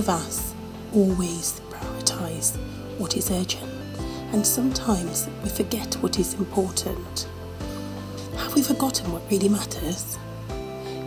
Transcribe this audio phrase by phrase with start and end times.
[0.00, 0.54] of us
[0.94, 2.56] always prioritise
[2.98, 3.70] what is urgent,
[4.32, 7.28] and sometimes we forget what is important.
[8.36, 10.18] Have we forgotten what really matters?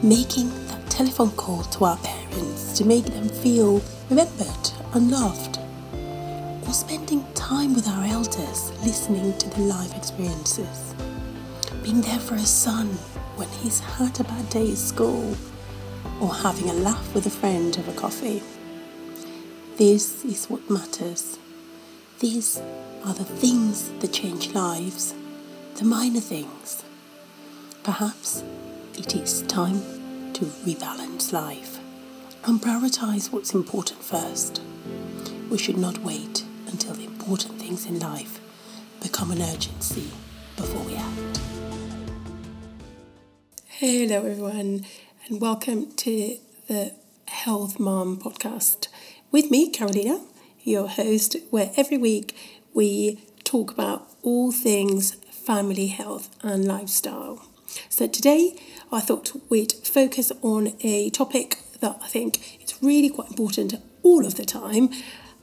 [0.04, 3.82] Making that telephone call to our parents to make them feel
[4.12, 5.58] remembered and loved.
[6.68, 10.94] Or spending time with our elders listening to their life experiences.
[11.82, 12.90] Being there for a son
[13.38, 15.36] when he's had a bad day at school.
[16.22, 18.44] Or having a laugh with a friend over coffee.
[19.78, 21.40] This is what matters.
[22.20, 22.62] These
[23.04, 25.16] are the things that change lives,
[25.78, 26.84] the minor things.
[27.82, 28.44] Perhaps
[28.96, 29.82] it is time
[30.34, 31.80] to rebalance life
[32.46, 34.62] and prioritize what's important first.
[35.50, 38.40] We should not wait until the important things in life
[39.02, 40.12] become an urgency
[40.56, 41.42] before we act.
[43.70, 44.86] Hello, everyone,
[45.28, 46.94] and welcome to the
[47.26, 48.88] Health Mom podcast
[49.34, 50.22] with me, Carolina,
[50.64, 52.38] your host, where every week
[52.72, 57.44] we talk about all things family health and lifestyle.
[57.90, 58.56] So today
[58.92, 63.74] I thought we'd focus on a topic that I think is really quite important
[64.04, 64.92] all of the time.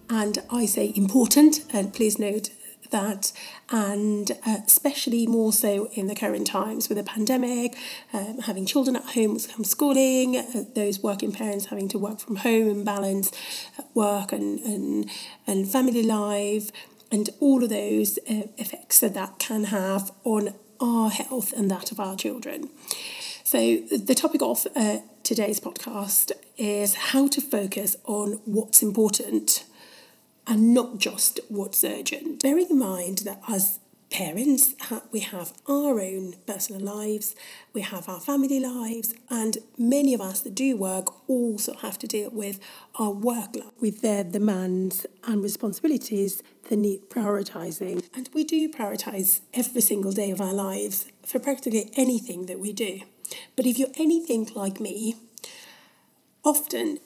[0.08, 2.50] And I say important, and please note
[2.90, 3.32] that,
[3.70, 7.76] and uh, especially more so in the current times with the pandemic,
[8.12, 12.36] um, having children at home with homeschooling, uh, those working parents having to work from
[12.36, 13.30] home and balance
[13.78, 15.10] uh, work and, and,
[15.46, 16.70] and family life,
[17.12, 21.92] and all of those uh, effects that that can have on our health and that
[21.92, 22.70] of our children.
[23.44, 29.64] So, the topic of uh, today's podcast is how to focus on what's important
[30.46, 32.42] and not just what's urgent.
[32.42, 33.78] Bearing in mind that as
[34.10, 34.74] parents,
[35.12, 37.36] we have our own personal lives,
[37.72, 42.08] we have our family lives, and many of us that do work also have to
[42.08, 42.58] deal with
[42.96, 48.04] our work life, with their demands and responsibilities that need prioritising.
[48.12, 52.72] And we do prioritise every single day of our lives for practically anything that we
[52.72, 53.02] do.
[53.54, 55.14] But if you're anything like me,
[56.44, 56.98] often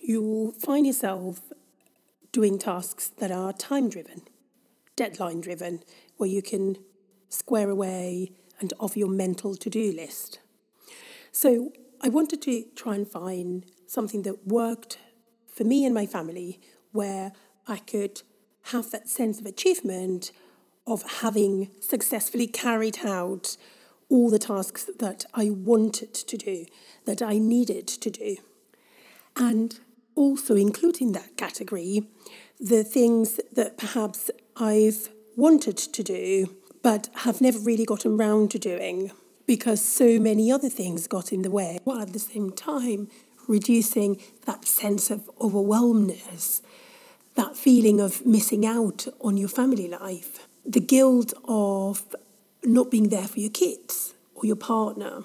[0.00, 1.40] you'll find yourself
[2.36, 4.20] doing tasks that are time driven,
[4.94, 5.82] deadline driven,
[6.18, 6.76] where you can
[7.30, 8.30] square away
[8.60, 10.38] and off your mental to do list.
[11.32, 14.98] So I wanted to try and find something that worked
[15.46, 16.60] for me and my family
[16.92, 17.32] where
[17.66, 18.20] I could
[18.64, 20.30] have that sense of achievement
[20.86, 23.56] of having successfully carried out
[24.10, 26.66] all the tasks that I wanted to do,
[27.06, 28.36] that I needed to do.
[29.36, 29.80] And
[30.16, 32.08] also include in that category
[32.58, 38.58] the things that perhaps I've wanted to do, but have never really gotten round to
[38.58, 39.12] doing
[39.46, 43.08] because so many other things got in the way, while at the same time
[43.46, 46.62] reducing that sense of overwhelmness,
[47.36, 52.16] that feeling of missing out on your family life, the guilt of
[52.64, 55.22] not being there for your kids or your partner,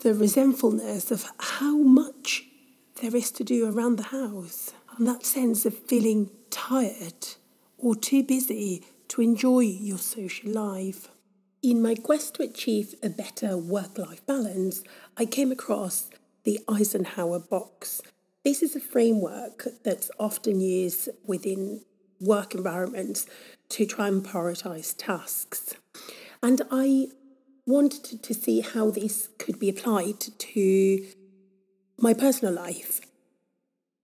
[0.00, 2.47] the resentfulness of how much
[3.00, 7.28] there is to do around the house, and that sense of feeling tired
[7.76, 11.08] or too busy to enjoy your social life.
[11.62, 14.82] In my quest to achieve a better work life balance,
[15.16, 16.10] I came across
[16.44, 18.00] the Eisenhower box.
[18.44, 21.82] This is a framework that's often used within
[22.20, 23.26] work environments
[23.70, 25.74] to try and prioritize tasks.
[26.42, 27.08] And I
[27.66, 31.06] wanted to see how this could be applied to
[31.98, 33.00] my personal life.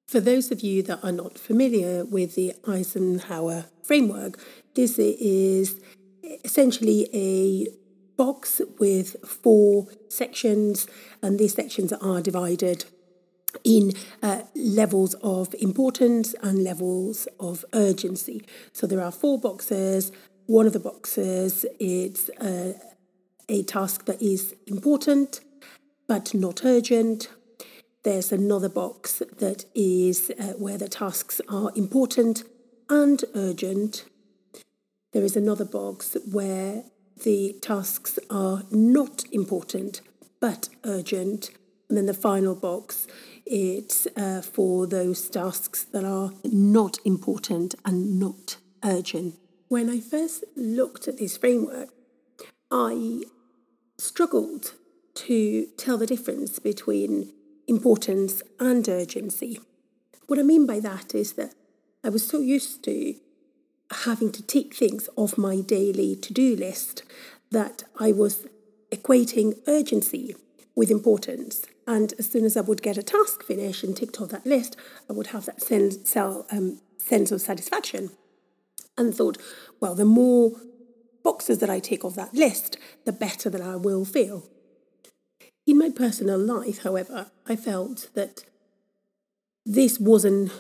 [0.06, 4.38] For those of you that are not familiar with the Eisenhower framework,
[4.74, 5.80] this is
[6.44, 7.68] essentially a
[8.16, 10.86] box with four sections,
[11.22, 12.84] and these sections are divided
[13.62, 18.44] in uh, levels of importance and levels of urgency.
[18.72, 20.12] So there are four boxes.
[20.46, 22.72] One of the boxes is uh,
[23.48, 25.40] a task that is important
[26.06, 27.28] but not urgent.
[28.04, 32.44] There's another box that is uh, where the tasks are important
[32.90, 34.04] and urgent.
[35.14, 36.84] There is another box where
[37.22, 40.02] the tasks are not important
[40.38, 41.50] but urgent.
[41.88, 43.06] And then the final box,
[43.46, 49.36] it's uh, for those tasks that are not important and not urgent.
[49.68, 51.88] When I first looked at this framework,
[52.70, 53.22] I
[53.96, 54.74] struggled
[55.14, 57.32] to tell the difference between
[57.66, 59.60] importance and urgency.
[60.26, 61.54] What I mean by that is that
[62.02, 63.14] I was so used to
[64.04, 67.02] having to tick things off my daily to do list
[67.50, 68.46] that I was
[68.90, 70.36] equating urgency
[70.74, 71.64] with importance.
[71.86, 74.76] And as soon as I would get a task finished and ticked off that list,
[75.08, 78.10] I would have that sense, um, sense of satisfaction.
[78.96, 79.38] And thought,
[79.80, 80.52] well, the more
[81.22, 84.48] boxes that I take off that list, the better that I will feel.
[85.66, 88.44] In my personal life, however, I felt that
[89.64, 90.52] this wasn't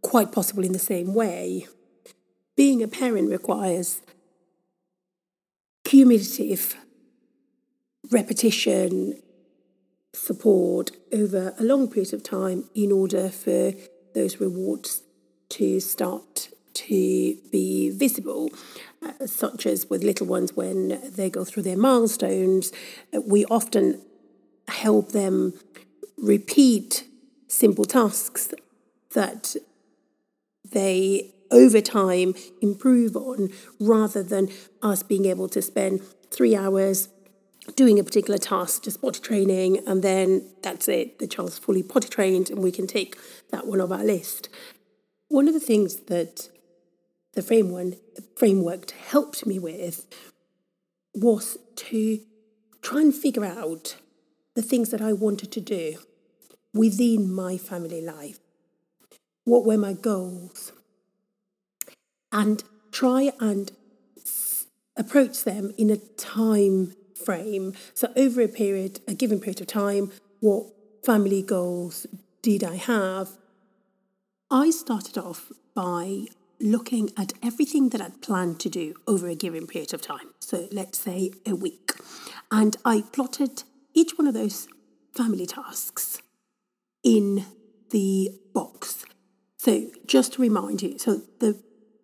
[0.00, 1.66] quite possible in the same way.
[2.56, 4.00] Being a parent requires
[5.84, 6.76] cumulative
[8.10, 9.20] repetition,
[10.14, 13.72] support over a long period of time in order for
[14.14, 15.02] those rewards
[15.50, 18.50] to start to be visible,
[19.02, 22.72] uh, such as with little ones when they go through their milestones.
[23.14, 24.00] Uh, we often
[24.68, 25.54] help them
[26.16, 27.04] repeat
[27.46, 28.52] simple tasks
[29.14, 29.56] that
[30.70, 33.48] they over time improve on
[33.80, 34.48] rather than
[34.82, 37.08] us being able to spend three hours
[37.76, 41.18] doing a particular task, just potty training, and then that's it.
[41.18, 43.16] The child's fully potty trained, and we can take
[43.50, 44.48] that one off our list.
[45.28, 46.48] One of the things that
[47.34, 47.94] the framework,
[48.36, 50.06] framework helped me with
[51.14, 52.20] was to
[52.80, 53.96] try and figure out
[54.58, 55.98] the things that I wanted to do
[56.74, 58.40] within my family life.
[59.44, 60.72] What were my goals?
[62.32, 63.70] And try and
[64.96, 67.74] approach them in a time frame.
[67.94, 70.10] So, over a period, a given period of time,
[70.40, 70.66] what
[71.06, 72.08] family goals
[72.42, 73.28] did I have?
[74.50, 76.24] I started off by
[76.58, 80.34] looking at everything that I'd planned to do over a given period of time.
[80.40, 81.92] So, let's say a week.
[82.50, 83.62] And I plotted
[83.98, 84.68] each one of those
[85.14, 86.22] family tasks
[87.02, 87.44] in
[87.90, 89.04] the box.
[89.56, 91.60] So, just to remind you, so the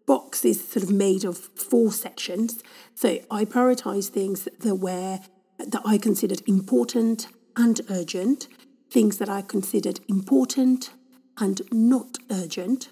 [0.07, 2.63] box is sort of made of four sections.
[2.95, 5.21] So I prioritize things that were
[5.59, 8.49] that I considered important and urgent,
[8.91, 10.91] things that I considered important
[11.39, 12.89] and not urgent,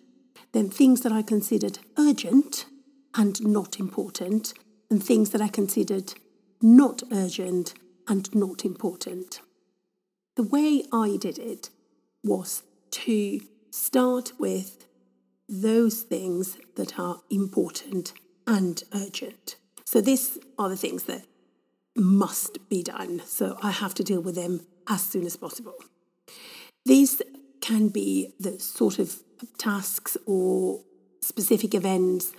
[0.53, 2.67] then things that I considered urgent
[3.15, 4.55] and not important,
[4.91, 6.15] and things that I considered
[6.63, 7.75] not urgent
[8.09, 9.41] and not important.
[10.37, 11.71] The way I did it
[12.25, 12.63] was
[12.93, 13.41] to
[13.71, 14.87] start with
[15.49, 18.13] those things that are important
[18.47, 19.57] and urgent.
[19.85, 21.25] So, these are the things that
[21.97, 23.23] must be done.
[23.27, 25.75] So, I have to deal with them as soon as possible.
[26.85, 27.21] These
[27.61, 29.23] can be the sort of
[29.59, 30.81] tasks or
[31.21, 32.33] specific events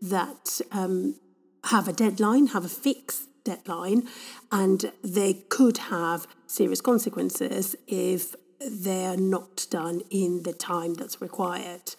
[0.00, 1.16] that um,
[1.64, 4.08] have a deadline, have a fixed deadline,
[4.50, 11.94] and they could have serious consequences if they're not done in the time that's required.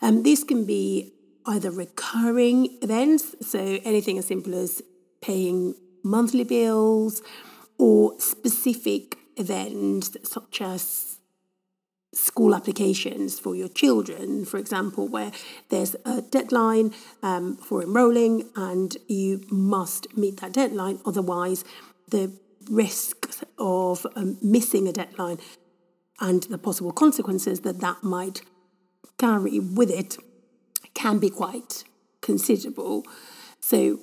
[0.00, 1.12] Um, this can be
[1.46, 4.82] either recurring events, so anything as simple as
[5.20, 7.22] paying monthly bills,
[7.78, 11.17] or specific events such as
[12.12, 15.30] school applications for your children, for example, where
[15.68, 21.64] there's a deadline um, for enrolling and you must meet that deadline, otherwise,
[22.08, 22.32] the
[22.70, 23.28] risk
[23.58, 25.38] of um, missing a deadline
[26.20, 28.42] and the possible consequences that that might
[29.18, 30.16] carry with it
[30.94, 31.84] can be quite
[32.20, 33.04] considerable.
[33.60, 34.00] So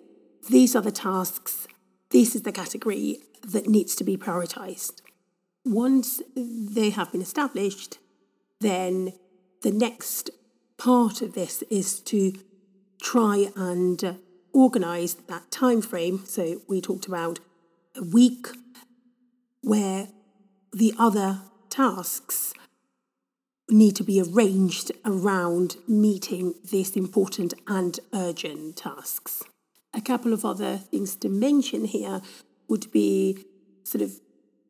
[0.49, 1.67] these are the tasks,
[2.11, 5.01] this is the category that needs to be prioritised.
[5.65, 7.97] Once they have been established,
[8.61, 9.13] then
[9.63, 10.29] the next
[10.77, 12.33] part of this is to
[13.01, 14.17] try and
[14.53, 16.23] organise that time frame.
[16.25, 17.39] So we talked about
[17.95, 18.47] a week
[19.61, 20.09] where
[20.71, 22.53] the other tasks
[23.69, 29.41] need to be arranged around meeting these important and urgent tasks.
[29.93, 32.21] A couple of other things to mention here
[32.67, 33.45] would be
[33.83, 34.19] sort of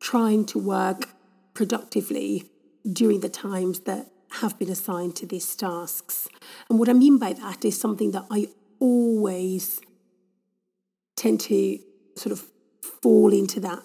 [0.00, 1.10] trying to work
[1.54, 2.50] productively
[2.90, 4.06] during the times that
[4.40, 6.28] have been assigned to these tasks.
[6.68, 8.48] And what I mean by that is something that I
[8.78, 9.80] always
[11.16, 11.78] tend to
[12.16, 12.46] sort of
[13.02, 13.82] fall into that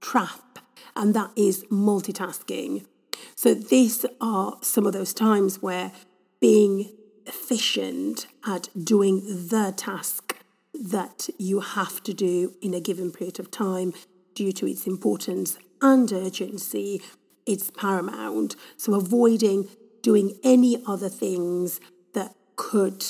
[0.00, 0.60] trap,
[0.94, 2.86] and that is multitasking.
[3.34, 5.92] So these are some of those times where
[6.40, 6.92] being
[7.26, 10.36] efficient at doing the task
[10.72, 13.92] that you have to do in a given period of time
[14.36, 17.02] due to its importance and urgency,
[17.44, 18.54] it's paramount.
[18.76, 19.68] So avoiding
[20.02, 21.80] doing any other things
[22.14, 23.04] that could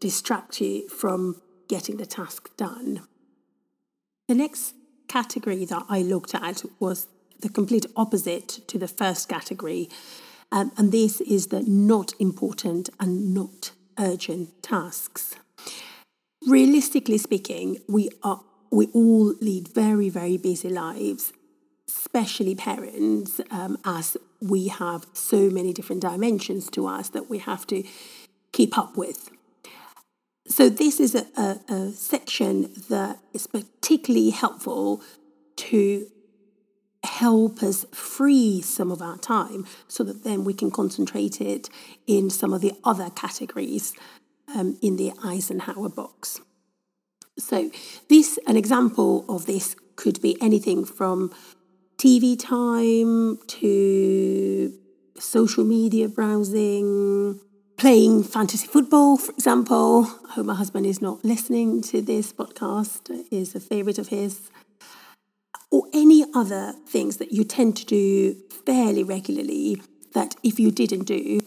[0.00, 3.02] distract you from getting the task done.
[4.28, 4.74] The next
[5.08, 7.06] category that I looked at was
[7.40, 9.88] the complete opposite to the first category.
[10.50, 15.36] Um, and this is the not important and not urgent tasks.
[16.46, 21.32] Realistically speaking, we are we all lead very, very busy lives,
[21.86, 27.66] especially parents, um, as we have so many different dimensions to us that we have
[27.66, 27.84] to
[28.50, 29.28] keep up with.
[30.48, 35.02] So, this is a, a, a section that is particularly helpful
[35.56, 36.06] to
[37.04, 41.68] help us free some of our time so that then we can concentrate it
[42.06, 43.92] in some of the other categories
[44.54, 46.40] um, in the Eisenhower box.
[47.38, 47.70] So,
[48.10, 51.32] this an example of this could be anything from
[51.96, 54.78] TV time to
[55.18, 57.40] social media browsing,
[57.78, 60.06] playing fantasy football, for example.
[60.28, 64.08] I hope my husband is not listening to this podcast, it is a favorite of
[64.08, 64.50] his.
[65.70, 68.36] Or any other things that you tend to do
[68.66, 69.80] fairly regularly
[70.12, 71.40] that if you didn't do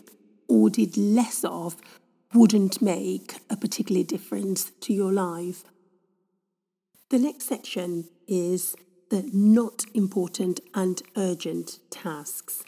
[0.48, 1.76] or did less of,
[2.34, 5.64] wouldn't make a particular difference to your life.
[7.12, 8.76] The next section is
[9.12, 12.64] the not important and urgent tasks.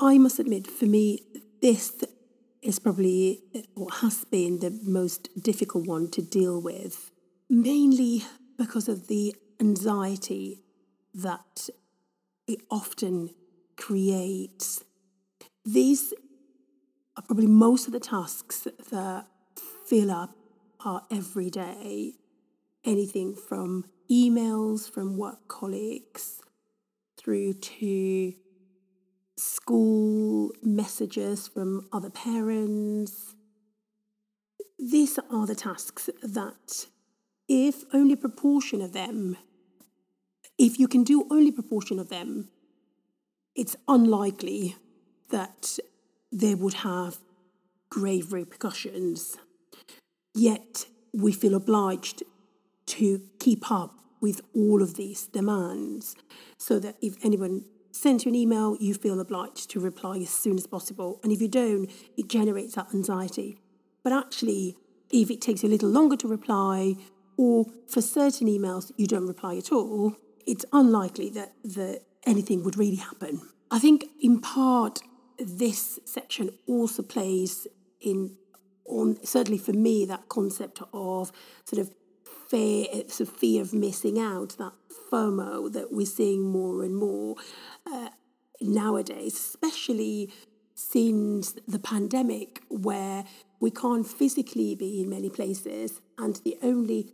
[0.00, 1.20] I must admit, for me,
[1.60, 2.02] this
[2.62, 3.42] is probably
[3.76, 7.10] or has been the most difficult one to deal with,
[7.50, 8.24] mainly
[8.56, 10.62] because of the anxiety
[11.12, 11.68] that
[12.46, 13.34] it often
[13.76, 14.84] creates.
[15.66, 16.14] These
[17.14, 19.26] are probably most of the tasks that
[19.84, 20.34] fill up
[20.82, 22.14] our everyday
[22.84, 26.40] anything from emails from work colleagues
[27.16, 28.34] through to
[29.36, 33.34] school messages from other parents.
[34.78, 36.86] These are the tasks that,
[37.48, 39.36] if only proportion of them,
[40.58, 42.48] if you can do only proportion of them,
[43.54, 44.76] it's unlikely
[45.30, 45.78] that
[46.32, 47.18] they would have
[47.90, 49.36] grave repercussions.
[50.34, 52.22] Yet we feel obliged
[53.00, 56.14] to keep up with all of these demands
[56.58, 60.56] so that if anyone sends you an email, you feel obliged to reply as soon
[60.58, 61.18] as possible.
[61.22, 63.58] And if you don't, it generates that anxiety.
[64.04, 64.76] But actually,
[65.10, 66.96] if it takes a little longer to reply,
[67.38, 70.14] or for certain emails you don't reply at all,
[70.46, 73.40] it's unlikely that, that anything would really happen.
[73.70, 75.00] I think in part
[75.38, 77.66] this section also plays
[78.02, 78.36] in
[78.90, 81.32] on certainly for me that concept of
[81.64, 81.90] sort of
[82.50, 84.72] fear, sort of fear of missing out, that
[85.10, 87.36] FOMO that we're seeing more and more
[87.90, 88.10] uh,
[88.60, 90.32] nowadays, especially
[90.74, 93.24] since the pandemic, where
[93.60, 97.12] we can't physically be in many places, and the only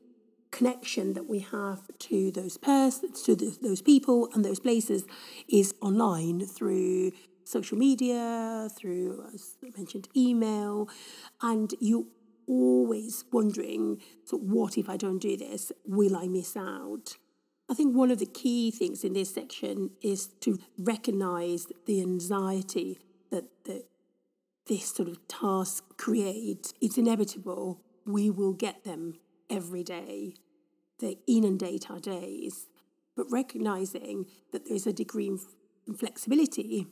[0.52, 5.05] connection that we have to those persons, to the, those people and those places
[5.49, 7.12] is online through
[7.45, 10.88] social media, through, as I mentioned, email,
[11.43, 12.09] and you
[12.47, 15.73] always wondering, so what if I don't do this?
[15.85, 17.17] Will I miss out?
[17.69, 22.99] I think one of the key things in this section is to recognize the anxiety
[23.31, 23.87] that, that
[24.67, 26.75] this sort of task creates.
[26.81, 27.81] It's inevitable.
[28.05, 29.15] We will get them
[29.50, 30.35] every day.
[31.00, 32.67] They inundate our days.
[33.17, 36.87] But recognizing that there's a degree of flexibility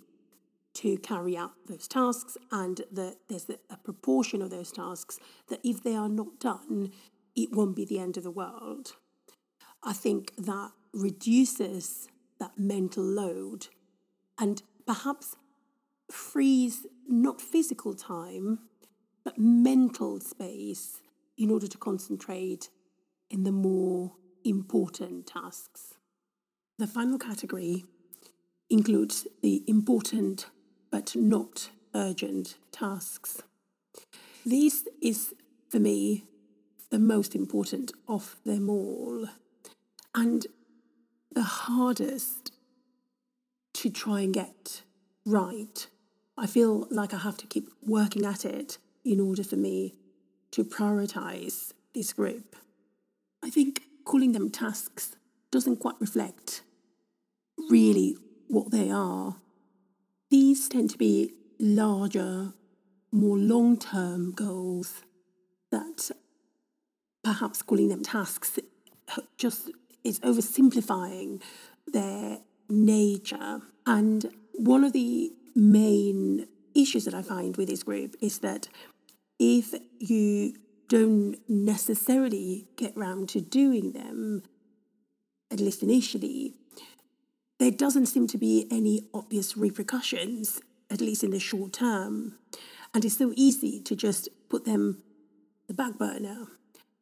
[0.74, 5.82] to carry out those tasks, and that there's a proportion of those tasks that if
[5.82, 6.92] they are not done,
[7.36, 8.94] it won't be the end of the world.
[9.82, 12.08] I think that reduces
[12.40, 13.68] that mental load
[14.38, 15.36] and perhaps
[16.10, 18.60] frees not physical time,
[19.24, 21.00] but mental space
[21.36, 22.68] in order to concentrate
[23.30, 24.12] in the more
[24.44, 25.94] important tasks.
[26.78, 27.84] The final category
[28.68, 30.46] includes the important
[30.94, 33.42] but not urgent tasks.
[34.46, 35.34] This is,
[35.68, 36.22] for me,
[36.90, 39.26] the most important of them all,
[40.14, 40.46] and
[41.32, 42.52] the hardest
[43.72, 44.82] to try and get
[45.26, 45.88] right.
[46.38, 49.96] I feel like I have to keep working at it in order for me
[50.52, 52.54] to prioritize this group.
[53.42, 55.16] I think calling them tasks
[55.50, 56.62] doesn't quite reflect
[57.68, 59.38] really what they are
[60.30, 62.52] these tend to be larger,
[63.12, 65.02] more long term goals
[65.70, 66.10] that
[67.22, 68.58] perhaps calling them tasks
[69.36, 69.70] just
[70.02, 71.42] is oversimplifying
[71.86, 72.38] their
[72.68, 73.62] nature.
[73.86, 78.68] And one of the main issues that I find with this group is that
[79.38, 80.54] if you
[80.88, 84.42] don't necessarily get round to doing them,
[85.50, 86.54] at least initially,
[87.58, 92.38] there doesn't seem to be any obvious repercussions, at least in the short term.
[92.92, 95.02] And it's so easy to just put them
[95.66, 96.46] the back burner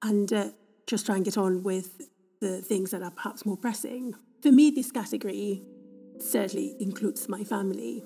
[0.03, 0.49] and uh,
[0.87, 2.09] just try and get on with
[2.41, 4.15] the things that are perhaps more pressing.
[4.43, 5.63] For me, this category
[6.19, 8.05] certainly includes my family.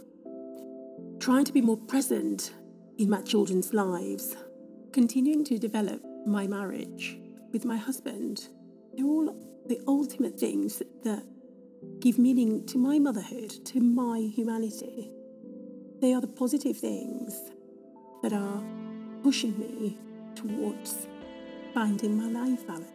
[1.18, 2.52] Trying to be more present
[2.98, 4.36] in my children's lives,
[4.92, 7.18] continuing to develop my marriage
[7.52, 8.48] with my husband,
[8.94, 9.34] they're all
[9.66, 11.22] the ultimate things that
[12.00, 15.10] give meaning to my motherhood, to my humanity.
[16.00, 17.50] They are the positive things
[18.22, 18.62] that are
[19.22, 19.98] pushing me
[20.34, 21.06] towards
[21.74, 22.86] finding my life balance.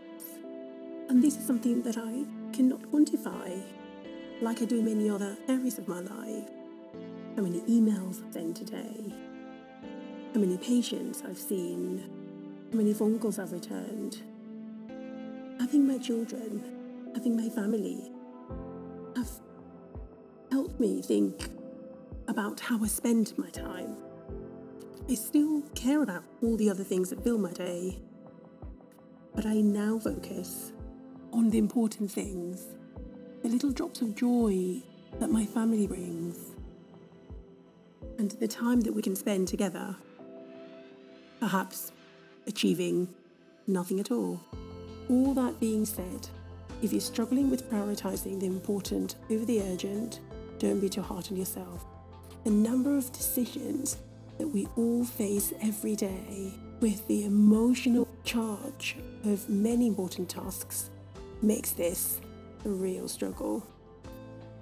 [1.09, 3.61] And this is something that I cannot quantify
[4.41, 6.49] like I do many other areas of my life.
[7.35, 9.13] How many emails I've sent today,
[10.33, 12.09] how many patients I've seen,
[12.71, 14.17] how many phone calls I've returned.
[15.59, 16.63] Having my children,
[17.13, 18.11] having my family
[19.15, 19.29] have
[20.51, 21.49] helped me think
[22.27, 23.95] about how I spend my time.
[25.09, 27.99] I still care about all the other things that fill my day,
[29.35, 30.71] but I now focus
[31.33, 32.67] on the important things,
[33.41, 34.81] the little drops of joy
[35.19, 36.55] that my family brings,
[38.17, 39.95] and the time that we can spend together,
[41.39, 41.91] perhaps
[42.47, 43.09] achieving
[43.67, 44.39] nothing at all.
[45.09, 46.29] All that being said,
[46.81, 50.19] if you're struggling with prioritizing the important over the urgent,
[50.57, 51.85] don't be too hard on yourself.
[52.43, 53.97] The number of decisions
[54.39, 58.95] that we all face every day with the emotional charge
[59.25, 60.89] of many important tasks
[61.43, 62.19] makes this
[62.65, 63.65] a real struggle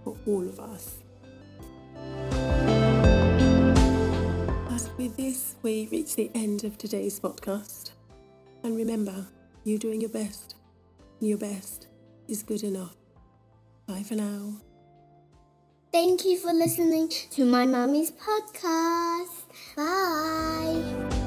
[0.04, 0.98] for all of us.
[4.74, 7.92] As with this, we reach the end of today's podcast.
[8.64, 9.28] And remember,
[9.64, 10.56] you're doing your best.
[11.22, 11.89] Your best
[12.30, 12.96] is good enough.
[13.88, 14.54] Bye for now.
[15.92, 19.46] Thank you for listening to my mommy's podcast.
[19.76, 21.19] Bye.